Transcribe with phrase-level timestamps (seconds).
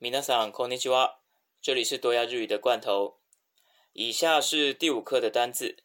[0.00, 1.18] 皆さん、こんにちは。
[1.60, 3.18] 这里是多亚日语的罐头。
[3.94, 5.82] 以下是第五课的单字。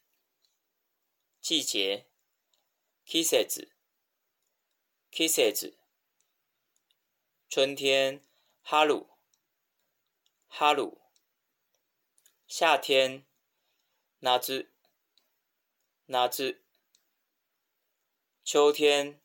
[1.42, 2.06] 季节。
[3.08, 3.70] 季節。
[5.10, 5.74] 季節。
[7.50, 8.22] 春天。
[8.62, 9.08] 哈鲁。
[10.48, 11.02] 哈鲁。
[12.46, 13.26] 夏天。
[14.22, 14.38] 夏。
[14.38, 14.64] 夏。
[18.44, 19.20] 秋天。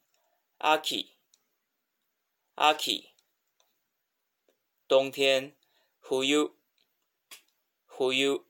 [0.58, 1.18] 秋。
[2.72, 3.07] 秋。
[4.88, 5.54] 冬天
[6.08, 6.56] w 悠
[7.98, 8.46] o 悠。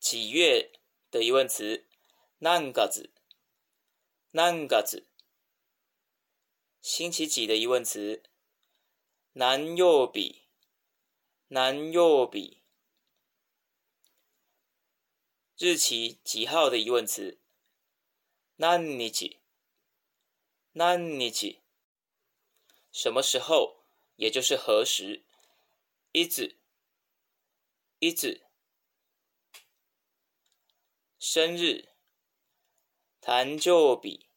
[0.00, 0.72] 几月
[1.12, 1.86] 的疑问词，
[2.38, 3.14] 哪嘎子？
[4.32, 5.06] 哪嘎子？
[6.82, 8.24] 星期几的疑问词，
[9.34, 10.48] 哪若比？
[11.46, 12.64] 哪若比？
[15.56, 17.38] 日期几号的疑问词，
[18.56, 19.38] 哪尼几？
[20.72, 21.60] 哪尼几？
[22.90, 23.83] 什么时候？
[24.16, 25.24] 也就是何时？
[26.12, 26.56] 一子
[27.98, 28.42] 一子
[31.18, 31.88] 生日。
[33.20, 34.28] 誕生日。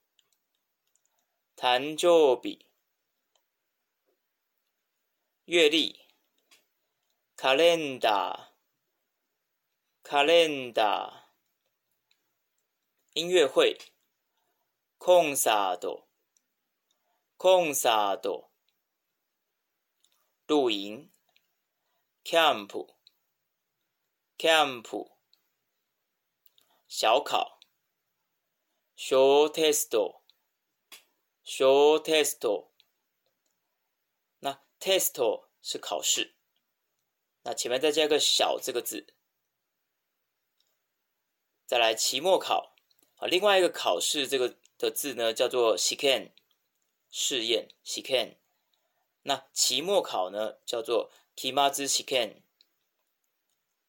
[1.56, 2.66] 誕生日。
[5.46, 6.02] 月历。
[7.36, 8.48] calendar
[10.04, 11.24] calendar。
[13.14, 13.78] 音乐会。
[15.00, 16.06] concert
[17.38, 18.47] concert。
[20.50, 21.12] 露营
[22.24, 22.88] ，camp，camp，
[26.88, 27.60] 小考
[28.96, 29.98] s h o w t e s t
[31.44, 32.48] s h o w t e s t
[34.40, 36.38] 那 test 是考试，
[37.42, 39.06] 那前面再加个小这个字，
[41.66, 42.74] 再来期末考，
[43.18, 46.32] 啊，另外一个考试这个的字呢叫做 scan，
[47.12, 48.38] 试验 scan。
[49.28, 52.42] 那期末考呢，叫做 k i m a z u s h i k e n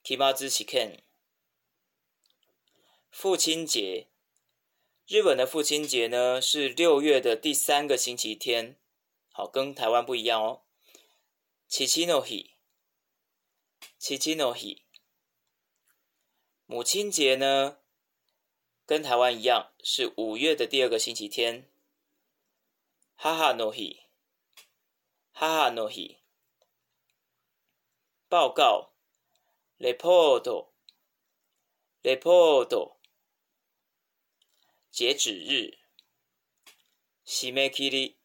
[0.02, 1.02] k i m a z u s h i k e n
[3.08, 4.08] 父亲节，
[5.06, 8.80] 日本的父亲节呢是六月的第三个星期天，
[9.30, 10.62] 好，跟台湾不一样哦。
[11.68, 12.48] 七七 i k i n o h i
[14.00, 14.82] c h n o h i
[16.66, 17.78] 母亲节呢，
[18.84, 21.70] 跟台湾一样是五月的第二个星期天。
[23.14, 24.07] 哈哈 h a n o h i
[25.40, 26.18] 哈哈诺希。
[28.28, 28.90] 报告
[29.76, 32.96] r e p o r t r e p o r t o
[34.90, 35.78] 截止日，
[37.24, 38.16] 締め切り，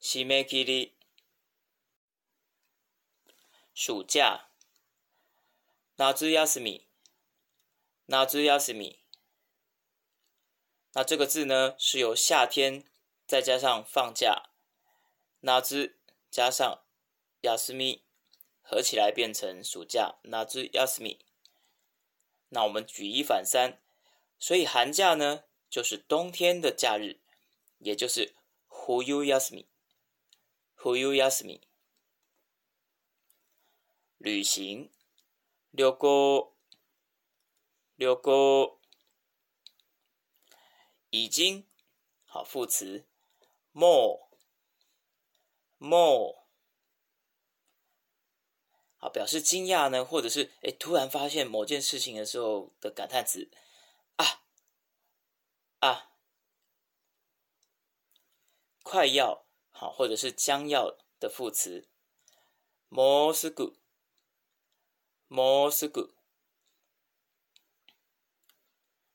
[0.00, 0.94] 締め切り。
[3.72, 4.48] 暑假，
[5.94, 6.82] 夏休み，
[8.06, 8.98] 夏休み。
[10.94, 12.84] 那这个字呢，是由夏天
[13.24, 14.49] 再加上放假
[15.42, 15.96] 那只
[16.30, 16.82] 加上
[17.42, 18.02] 亚斯米
[18.60, 21.24] 合起来变成暑假，那只亚斯米。
[22.50, 23.80] 那我们举一反三，
[24.38, 27.20] 所以寒假呢就是冬天的假日，
[27.78, 28.34] 也就是
[28.68, 29.66] Who you 亚斯米
[30.78, 31.62] ，Who you 亚斯米。
[34.18, 34.90] 旅行，
[35.70, 36.52] 旅游，
[37.96, 38.78] 旅游，
[41.08, 41.66] 已经，
[42.26, 43.06] 好副词
[43.72, 44.29] ，more。
[45.80, 46.44] more
[48.98, 53.50] 好表示惊讶呢，或者是哎突然发现某件事情的时候的感叹词
[54.16, 54.42] 啊
[55.78, 56.10] 啊，
[58.82, 61.88] 快要好或者是将要的副词
[62.90, 63.74] ，more more good
[65.72, 66.12] is s c h o o l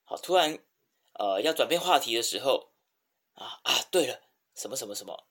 [0.06, 0.58] 好突然
[1.14, 2.72] 呃要转变话题的时候
[3.34, 4.20] 啊啊对了，
[4.56, 5.28] 什么什么什么。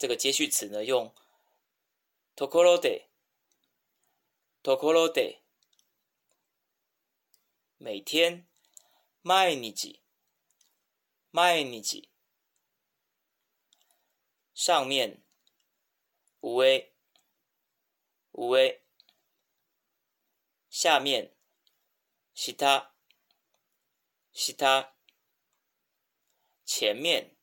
[0.00, 1.14] 这个接续词呢，用
[2.34, 5.42] tokoro de，tokoro de，
[7.76, 8.48] 每天
[9.22, 12.08] mainichi，mainichi，
[14.54, 15.22] 上面
[16.40, 16.96] wa，wa，
[20.70, 21.36] 下面
[22.34, 24.92] shita，shita，
[26.64, 27.36] 前面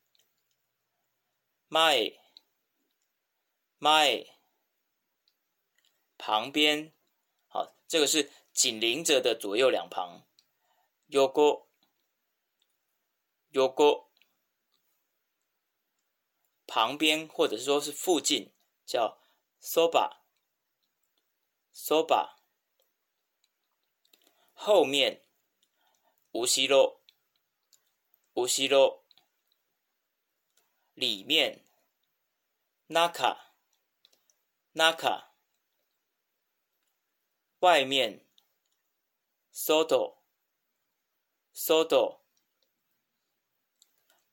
[1.70, 2.18] mai。
[3.80, 4.24] my
[6.16, 6.92] 旁边，
[7.46, 10.24] 好，这个是紧邻着的左右两旁。
[11.10, 11.66] 요고
[13.52, 14.08] 요고
[16.66, 18.52] 旁边或者是说是附近
[18.84, 19.18] 叫
[19.58, 20.18] soba
[21.72, 22.34] soba
[24.52, 25.24] 后面
[26.32, 27.00] 无锡路
[28.34, 29.04] 无锡路
[30.92, 31.64] 里面
[32.88, 33.47] n a Naka
[34.78, 35.28] ナカ、
[37.60, 38.22] 外面、
[39.52, 39.84] s o
[41.52, 42.20] そ o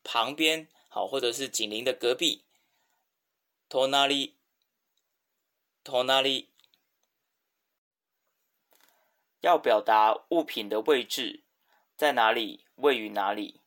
[0.03, 2.45] 旁边，好，或者是紧邻的隔壁、
[3.69, 4.35] トナリ、
[5.83, 6.49] トナリ，
[9.41, 11.41] 要表达物品的位置
[11.97, 13.61] 在哪里，位于哪里，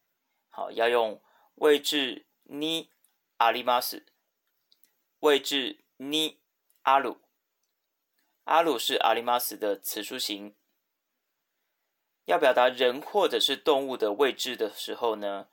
[0.48, 1.20] 好，要用
[1.56, 2.86] 位置に、
[3.38, 4.04] 阿里マス、
[5.22, 6.37] 位置に。
[6.88, 7.18] 阿鲁，
[8.44, 10.54] 阿鲁是阿里玛斯的词书形。
[12.24, 15.48] 要表达人或者是动物的位置的时候呢，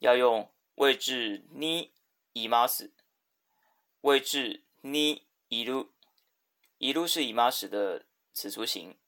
[0.00, 1.92] 要用位置尼
[2.32, 2.92] 伊玛斯，
[4.00, 5.92] 位置尼伊鲁，
[6.78, 8.98] 伊鲁是伊玛斯的词书形。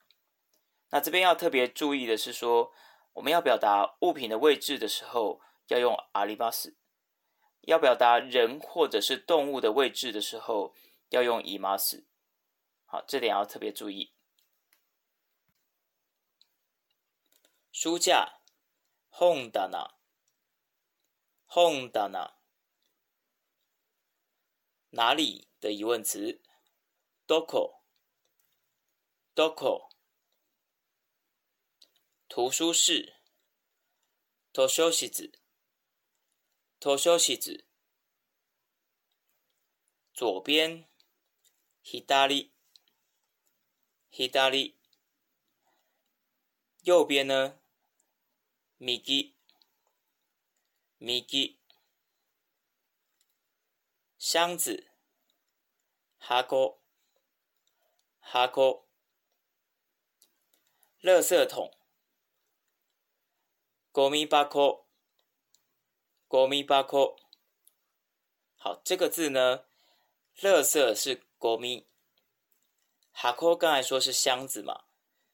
[0.90, 2.72] 那这边要特别注意的是说，
[3.14, 6.76] 我们要表达物品的位置的时候，要用阿里玛斯；
[7.62, 10.72] 要表达人或者是动物的位置的时候。
[11.12, 12.06] 要用以妈是，
[12.86, 14.14] 好，这点要特别注意。
[17.70, 18.40] 书架，
[19.10, 19.98] ほ的だな。
[21.90, 22.34] 的ん
[24.90, 26.40] 哪里的疑问词？
[27.26, 27.82] どこ。
[29.34, 29.90] どこ。
[32.28, 33.14] 图书室。
[34.54, 35.12] と書室，し
[36.80, 36.96] 子。
[37.08, 37.66] 室，子。
[40.14, 40.88] 左边。
[41.82, 42.50] 左，
[44.12, 44.74] 左，
[46.84, 47.58] 右边呢？
[48.78, 49.02] 右，
[51.00, 51.56] 右，
[54.16, 54.88] 箱子，
[56.18, 56.78] 箱子，
[58.30, 58.84] 箱子，
[61.02, 61.74] 垃圾桶，
[63.92, 64.48] ゴミ箱，
[66.28, 67.16] ゴミ箱。
[68.56, 69.64] 好，这个字呢？
[70.36, 71.31] 垃圾是。
[71.42, 71.84] ゴミ、
[73.10, 74.84] 哈，刚才说是箱子嘛，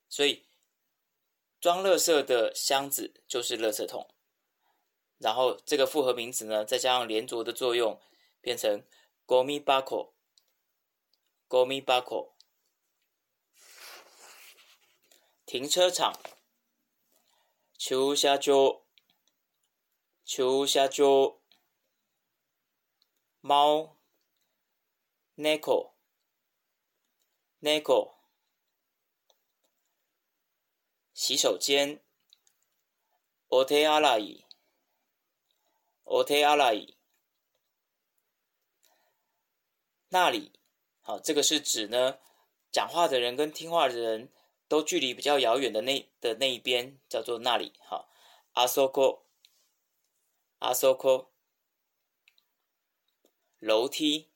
[0.08, 0.48] 所以
[1.60, 4.08] 装垃圾的箱子就是垃圾桶，
[5.18, 8.00] 然后这个复合名词呢，再加上连着的作用，
[8.40, 8.82] 变成
[9.26, 10.14] ゴミバコ、
[11.46, 12.32] ゴミバコ、
[15.44, 16.14] 停车场、
[17.76, 18.80] 駐車場、
[20.24, 21.38] 駐車場、
[23.42, 23.98] 猫、
[25.36, 25.60] ネ
[27.60, 28.14] 猫，
[31.12, 32.00] 洗手间，
[33.50, 34.46] お手洗い、
[36.04, 36.94] お手洗い，
[40.10, 40.52] 那里，
[41.00, 42.18] 好，这个是指呢，
[42.70, 44.32] 讲话的人跟听话的人
[44.68, 48.08] 都距离比较遥远的那的那一边叫做那里，好，
[48.52, 49.24] 阿索科，
[50.60, 51.28] 阿索科，
[53.58, 54.30] 楼梯、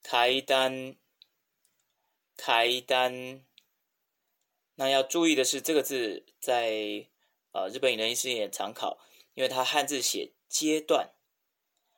[0.00, 0.96] 階段。
[2.38, 3.44] 开单，
[4.76, 7.06] 那要注意的是，这个字在
[7.50, 8.96] 呃日本语的意思也常考，
[9.34, 11.10] 因为它汉字写阶段，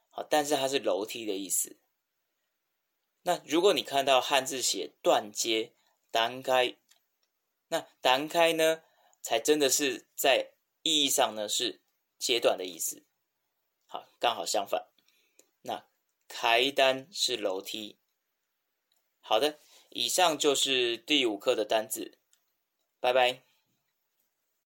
[0.09, 1.77] 好，但是它是楼梯的意思。
[3.23, 5.75] 那如果你看到汉字写断阶，
[6.11, 6.75] 单开，
[7.69, 8.83] 那单开呢，
[9.21, 10.53] 才真的是在
[10.83, 11.83] 意义上呢是
[12.19, 13.05] 阶段的意思，
[13.85, 14.87] 好，刚好相反。
[15.61, 15.85] 那
[16.27, 17.99] 开单是楼梯，
[19.21, 19.61] 好的。
[19.91, 22.13] 以上就是第五课的单字，
[23.01, 23.43] 拜拜。